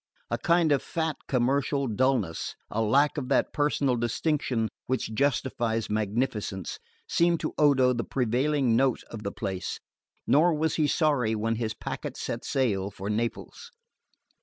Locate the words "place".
9.31-9.79